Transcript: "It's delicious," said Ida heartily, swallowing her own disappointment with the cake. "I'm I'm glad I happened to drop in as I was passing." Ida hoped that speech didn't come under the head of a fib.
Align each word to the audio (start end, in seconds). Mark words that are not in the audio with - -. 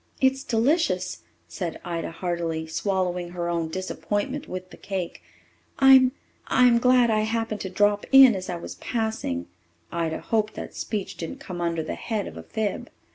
"It's 0.19 0.43
delicious," 0.43 1.19
said 1.47 1.79
Ida 1.85 2.09
heartily, 2.09 2.65
swallowing 2.65 3.29
her 3.29 3.47
own 3.49 3.67
disappointment 3.69 4.47
with 4.47 4.71
the 4.71 4.77
cake. 4.77 5.21
"I'm 5.77 6.11
I'm 6.47 6.79
glad 6.79 7.11
I 7.11 7.19
happened 7.19 7.61
to 7.61 7.69
drop 7.69 8.07
in 8.11 8.33
as 8.35 8.49
I 8.49 8.55
was 8.55 8.73
passing." 8.73 9.45
Ida 9.91 10.19
hoped 10.21 10.55
that 10.55 10.73
speech 10.75 11.17
didn't 11.17 11.39
come 11.39 11.61
under 11.61 11.83
the 11.83 11.93
head 11.93 12.25
of 12.25 12.35
a 12.35 12.41
fib. 12.41 12.89